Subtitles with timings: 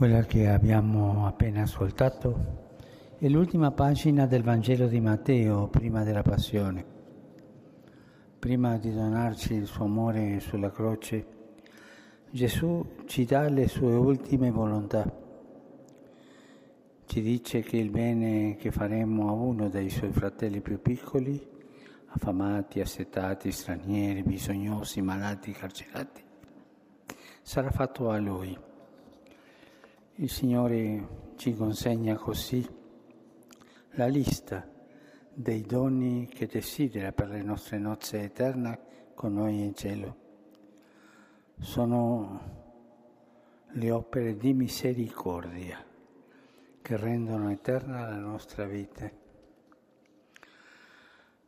[0.00, 6.82] Quella che abbiamo appena ascoltato è l'ultima pagina del Vangelo di Matteo prima della Passione.
[8.38, 11.26] Prima di donarci il suo amore sulla croce,
[12.30, 15.04] Gesù ci dà le sue ultime volontà.
[17.04, 21.46] Ci dice che il bene che faremo a uno dei suoi fratelli più piccoli,
[22.06, 26.22] affamati, assetati, stranieri, bisognosi, malati, carcerati,
[27.42, 28.68] sarà fatto a lui.
[30.20, 32.62] Il Signore ci consegna così
[33.92, 34.68] la lista
[35.32, 38.80] dei doni che desidera per le nostre nozze eterne
[39.14, 40.16] con noi in cielo.
[41.58, 42.40] Sono
[43.68, 45.82] le opere di misericordia
[46.82, 49.10] che rendono eterna la nostra vita.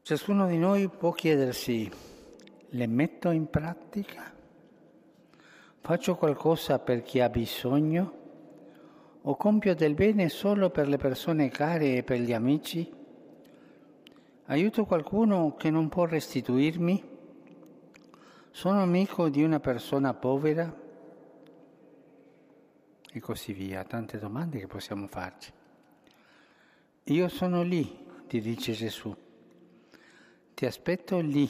[0.00, 1.92] Ciascuno di noi può chiedersi,
[2.70, 4.32] le metto in pratica?
[5.78, 8.20] Faccio qualcosa per chi ha bisogno?
[9.24, 12.90] O compio del bene solo per le persone care e per gli amici?
[14.46, 17.10] Aiuto qualcuno che non può restituirmi?
[18.50, 20.80] Sono amico di una persona povera?
[23.14, 25.52] E così via, tante domande che possiamo farci.
[27.04, 29.14] Io sono lì, ti dice Gesù.
[30.54, 31.48] Ti aspetto lì,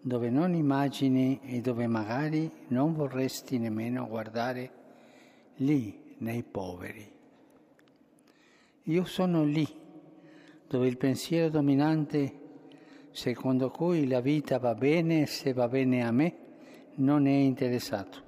[0.00, 4.72] dove non immagini e dove magari non vorresti nemmeno guardare,
[5.56, 7.16] lì nei poveri.
[8.84, 9.66] Io sono lì
[10.66, 12.46] dove il pensiero dominante,
[13.10, 16.36] secondo cui la vita va bene se va bene a me,
[16.96, 18.26] non è interessato.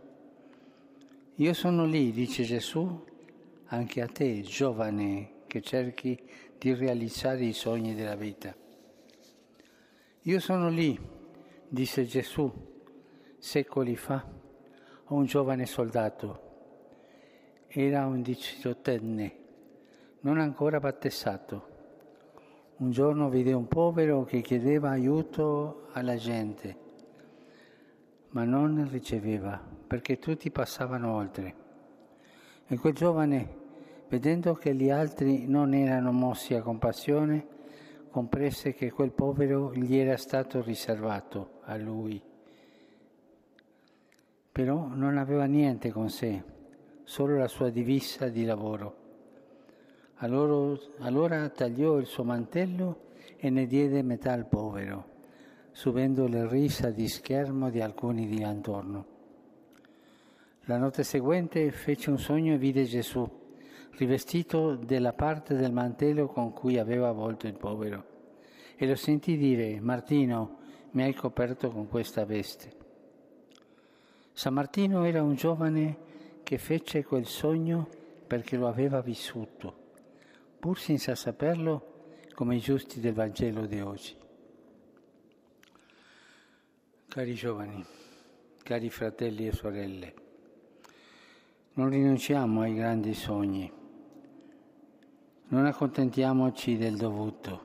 [1.36, 3.04] Io sono lì, dice Gesù,
[3.66, 6.18] anche a te, giovane, che cerchi
[6.58, 8.54] di realizzare i sogni della vita.
[10.22, 10.98] Io sono lì,
[11.68, 12.52] disse Gesù,
[13.38, 16.49] secoli fa, a un giovane soldato
[17.72, 19.34] era un diciottenne,
[20.22, 21.68] non ancora battezzato.
[22.78, 26.76] Un giorno vide un povero che chiedeva aiuto alla gente,
[28.30, 31.54] ma non riceveva perché tutti passavano oltre.
[32.66, 33.56] E quel giovane,
[34.08, 37.46] vedendo che gli altri non erano mossi a compassione,
[38.10, 42.20] comprese che quel povero gli era stato riservato a lui.
[44.50, 46.58] Però non aveva niente con sé
[47.10, 48.94] solo la sua divisa di lavoro.
[50.18, 55.06] Allora, allora tagliò il suo mantello e ne diede metà al povero,
[55.72, 59.06] subendo le risa di schermo di alcuni di attorno.
[60.66, 63.28] La notte seguente fece un sogno e vide Gesù,
[63.96, 68.04] rivestito della parte del mantello con cui aveva avvolto il povero,
[68.76, 70.58] e lo sentì dire, Martino,
[70.92, 72.72] mi hai coperto con questa veste.
[74.32, 76.09] San Martino era un giovane
[76.50, 77.88] che fece quel sogno
[78.26, 79.92] perché lo aveva vissuto,
[80.58, 84.16] pur senza saperlo come i giusti del Vangelo di oggi.
[87.06, 87.86] Cari giovani,
[88.64, 90.14] cari fratelli e sorelle,
[91.74, 93.72] non rinunciamo ai grandi sogni,
[95.50, 97.64] non accontentiamoci del dovuto.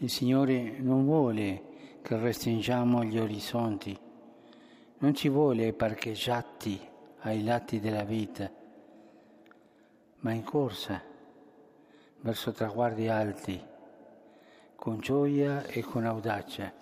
[0.00, 1.62] Il Signore non vuole
[2.02, 3.96] che restringiamo gli orizzonti,
[4.98, 6.90] non ci vuole parcheggiati
[7.22, 8.50] ai lati della vita,
[10.20, 11.00] ma in corsa
[12.20, 13.60] verso traguardi alti,
[14.74, 16.72] con gioia e con audacia.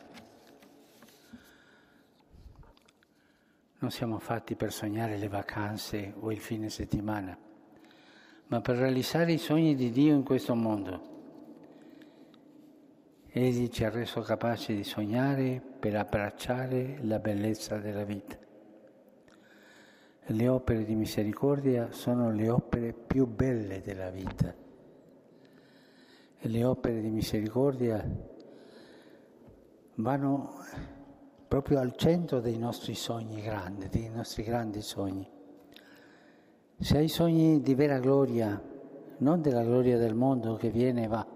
[3.78, 7.36] Non siamo fatti per sognare le vacanze o il fine settimana,
[8.46, 11.08] ma per realizzare i sogni di Dio in questo mondo.
[13.28, 18.39] Egli ci ha reso capaci di sognare per abbracciare la bellezza della vita.
[20.32, 24.54] Le opere di misericordia sono le opere più belle della vita.
[26.42, 28.00] Le opere di misericordia
[29.96, 30.54] vanno
[31.48, 35.28] proprio al centro dei nostri sogni grandi, dei nostri grandi sogni.
[36.78, 38.62] Se hai sogni di vera gloria,
[39.19, 41.26] non della gloria del mondo che viene e va,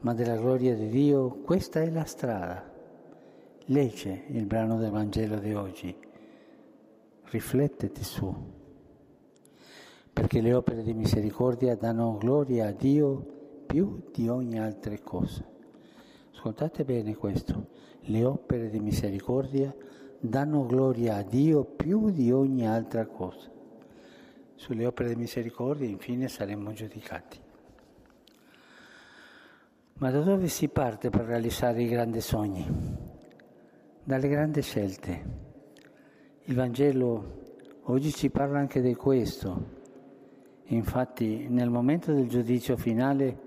[0.00, 2.64] ma della gloria di Dio, questa è la strada.
[3.66, 6.14] Legge il brano del Vangelo di oggi
[7.30, 8.34] rifletteti su,
[10.12, 13.34] perché le opere di misericordia danno gloria a Dio
[13.66, 15.44] più di ogni altra cosa.
[16.32, 17.68] Ascoltate bene questo,
[18.02, 19.74] le opere di misericordia
[20.20, 23.50] danno gloria a Dio più di ogni altra cosa.
[24.54, 27.38] Sulle opere di misericordia infine saremo giudicati.
[29.98, 32.66] Ma da dove si parte per realizzare i grandi sogni?
[34.02, 35.45] Dalle grandi scelte
[36.48, 37.44] il Vangelo
[37.88, 39.74] Oggi ci parla anche di questo.
[40.64, 43.38] Infatti nel momento del giudizio finale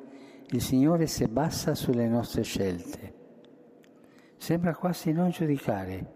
[0.52, 3.14] il Signore si bassa sulle nostre scelte.
[4.38, 6.14] Sembra quasi non giudicare,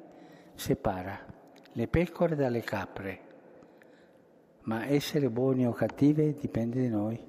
[0.56, 1.20] separa
[1.74, 3.20] le pecore dalle capre,
[4.62, 7.22] ma essere buoni o cattive dipende da noi.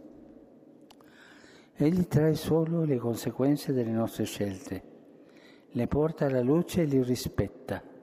[1.74, 4.82] Egli trae solo le conseguenze delle nostre scelte,
[5.70, 7.93] le porta alla luce e li rispetta.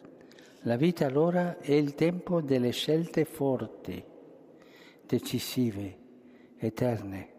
[0.65, 4.03] La vita allora è il tempo delle scelte forti,
[5.07, 5.97] decisive,
[6.55, 7.29] eterne.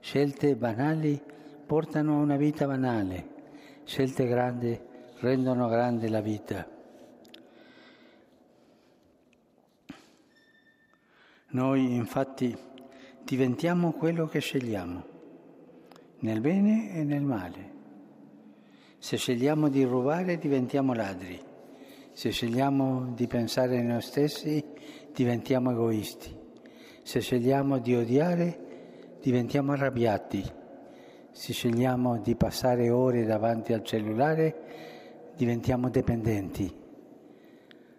[0.00, 1.18] Scelte banali
[1.64, 3.28] portano a una vita banale,
[3.84, 4.78] scelte grandi
[5.20, 6.68] rendono grande la vita.
[11.48, 12.54] Noi infatti
[13.22, 15.04] diventiamo quello che scegliamo,
[16.18, 17.72] nel bene e nel male.
[18.98, 21.54] Se scegliamo di rubare diventiamo ladri,
[22.16, 24.64] se scegliamo di pensare a noi stessi
[25.12, 26.34] diventiamo egoisti,
[27.02, 30.42] se scegliamo di odiare diventiamo arrabbiati,
[31.30, 36.84] se scegliamo di passare ore davanti al cellulare diventiamo dipendenti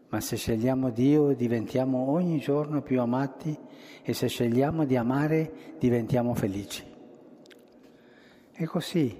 [0.09, 3.55] ma se scegliamo Dio diventiamo ogni giorno più amati
[4.01, 6.83] e se scegliamo di amare diventiamo felici.
[8.51, 9.15] È così,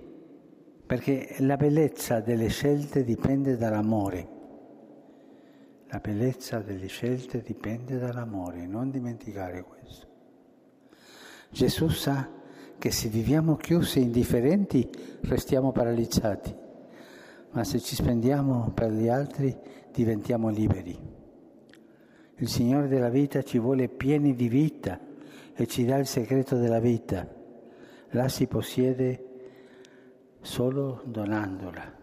[0.88, 4.37] perché la bellezza delle scelte dipende dall'amore.
[5.90, 10.08] La bellezza delle scelte dipende dall'amore, non dimenticare questo.
[11.50, 12.30] Gesù sa
[12.78, 14.90] che se viviamo chiusi e indifferenti
[15.22, 16.54] restiamo paralizzati,
[17.52, 19.58] ma se ci spendiamo per gli altri
[19.92, 21.00] diventiamo liberi.
[22.36, 25.00] Il Signore della vita ci vuole pieni di vita
[25.54, 27.28] e ci dà il segreto della vita.
[28.10, 29.24] La si possiede
[30.42, 31.96] solo donandola.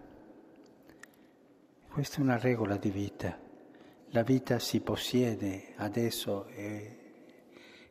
[1.89, 3.44] Questa è una regola di vita.
[4.15, 6.99] La vita si possiede adesso e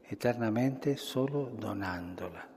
[0.03, 2.47] eternamente solo donandola.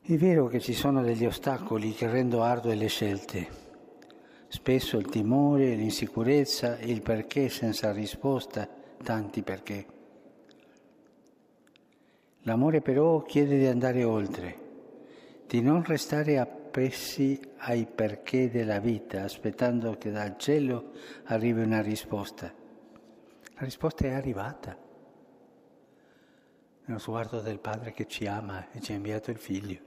[0.00, 3.62] È vero che ci sono degli ostacoli che rendono ardue le scelte
[4.46, 8.68] Spesso il timore, l'insicurezza, il perché senza risposta,
[9.02, 9.86] tanti perché.
[12.42, 14.63] L'amore però chiede di andare oltre,
[15.54, 20.90] di non restare appressi ai perché della vita, aspettando che dal cielo
[21.26, 22.52] arrivi una risposta.
[23.54, 24.76] La risposta è arrivata.
[26.86, 29.78] Nello sguardo del Padre che ci ama e ci ha inviato il Figlio.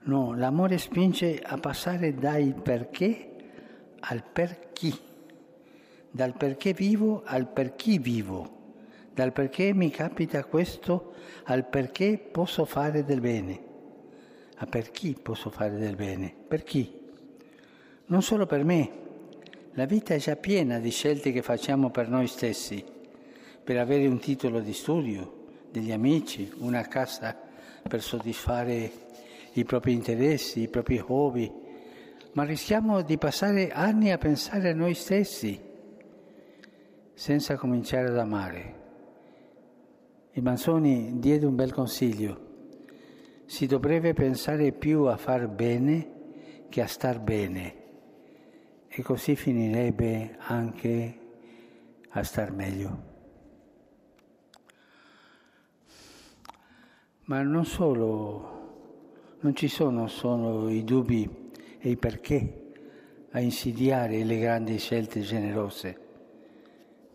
[0.00, 3.30] No, l'amore spinge a passare dai perché
[4.00, 4.92] al per chi,
[6.10, 8.74] dal perché vivo al per chi vivo,
[9.14, 11.14] dal perché mi capita questo
[11.44, 13.65] al perché posso fare del bene.
[14.58, 16.34] A per chi posso fare del bene?
[16.46, 16.90] Per chi?
[18.06, 18.90] Non solo per me.
[19.72, 22.82] La vita è già piena di scelte che facciamo per noi stessi,
[23.62, 27.36] per avere un titolo di studio, degli amici, una casa
[27.86, 28.90] per soddisfare
[29.52, 31.52] i propri interessi, i propri hobby,
[32.32, 35.60] ma rischiamo di passare anni a pensare a noi stessi
[37.12, 38.74] senza cominciare ad amare.
[40.32, 42.45] Il Manzoni diede un bel consiglio.
[43.46, 46.14] Si dovrebbe pensare più a far bene
[46.68, 47.84] che a star bene
[48.88, 51.18] e così finirebbe anche
[52.08, 53.14] a star meglio.
[57.26, 58.56] Ma non solo
[59.40, 62.72] non ci sono solo i dubbi e i perché
[63.30, 66.00] a insidiare le grandi scelte generose.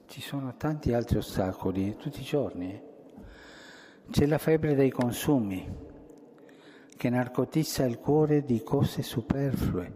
[0.06, 2.82] Ci sono tanti altri ostacoli tutti i giorni.
[4.10, 5.90] C'è la febbre dei consumi
[7.02, 9.92] che narcotizza il cuore di cose superflue.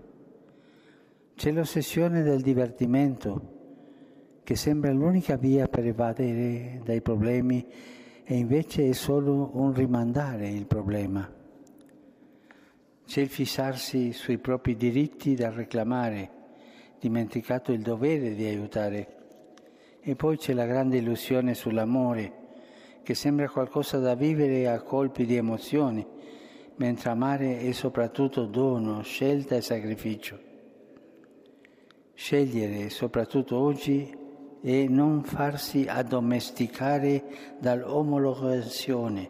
[1.36, 7.64] C'è l'ossessione del divertimento che sembra l'unica via per evadere dai problemi
[8.24, 11.32] e invece è solo un rimandare il problema.
[13.06, 16.32] C'è il fissarsi sui propri diritti da reclamare,
[17.00, 19.08] dimenticato il dovere di aiutare.
[20.02, 22.34] E poi c'è la grande illusione sull'amore,
[23.04, 26.14] che sembra qualcosa da vivere a colpi di emozioni,
[26.78, 30.40] mentre amare è soprattutto dono, scelta e sacrificio.
[32.14, 34.24] Scegliere, soprattutto oggi,
[34.62, 37.24] è non farsi addomesticare
[37.60, 39.30] dall'omologazione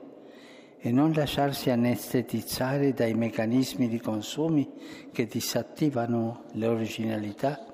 [0.78, 4.72] e non lasciarsi anestetizzare dai meccanismi di consumi
[5.12, 7.74] che disattivano l'originalità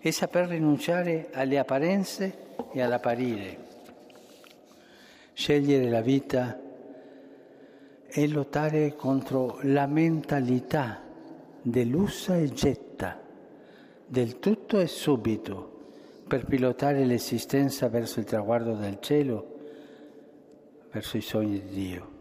[0.00, 3.66] e saper rinunciare alle apparenze e all'apparire.
[5.34, 6.58] Scegliere la vita
[8.10, 11.02] è lottare contro la mentalità
[11.60, 13.20] dell'usa e getta,
[14.06, 15.76] del tutto e subito,
[16.26, 19.56] per pilotare l'esistenza verso il traguardo del cielo,
[20.90, 22.16] verso i sogni di Dio.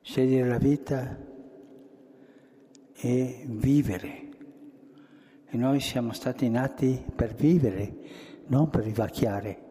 [0.00, 1.16] Scegliere la vita
[2.94, 4.28] e vivere.
[5.46, 7.94] E noi siamo stati nati per vivere,
[8.46, 9.70] non per vivacchiare.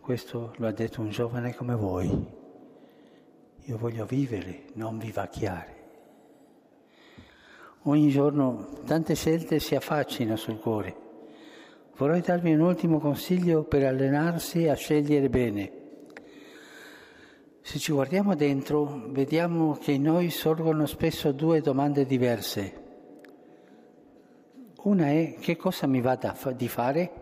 [0.00, 2.40] Questo lo ha detto un giovane come voi.
[3.66, 5.80] Io voglio vivere, non vivacchiare.
[7.82, 10.96] Ogni giorno tante scelte si affaccino sul cuore.
[11.96, 15.72] Vorrei darvi un ultimo consiglio per allenarsi a scegliere bene.
[17.60, 22.80] Se ci guardiamo dentro, vediamo che in noi sorgono spesso due domande diverse.
[24.82, 26.18] Una è che cosa mi va
[26.56, 27.12] di fare?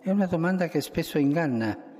[0.00, 1.91] È una domanda che spesso inganna,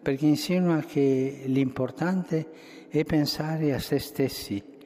[0.00, 4.76] perché insinua che l'importante è pensare a se stessi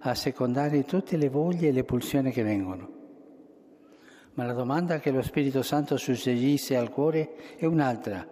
[0.00, 2.96] a secondare tutte le voglie e le pulsioni che vengono.
[4.34, 8.26] Ma la domanda che lo Spirito Santo suggerisce al cuore è un'altra.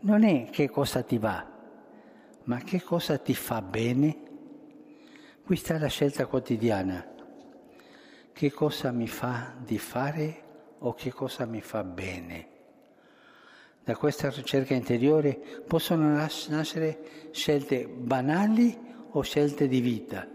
[0.00, 1.46] Non è che cosa ti va,
[2.44, 4.16] ma che cosa ti fa bene.
[5.44, 7.06] Qui sta la scelta quotidiana.
[8.32, 10.42] Che cosa mi fa di fare
[10.78, 12.57] o che cosa mi fa bene?
[13.88, 16.98] Da questa ricerca interiore possono nascere
[17.30, 18.76] scelte banali
[19.12, 20.28] o scelte di vita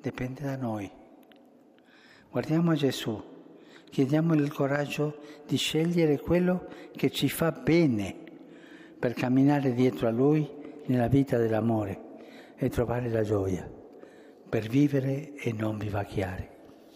[0.00, 0.90] dipende da noi.
[2.30, 3.22] Guardiamo a Gesù,
[3.90, 8.16] chiediamogli il coraggio di scegliere quello che ci fa bene
[8.98, 10.48] per camminare dietro a Lui
[10.86, 12.00] nella vita dell'amore
[12.56, 13.70] e trovare la gioia,
[14.48, 16.51] per vivere e non vivacchiare.